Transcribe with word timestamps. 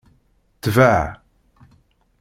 Tbeɛ! 0.63 1.01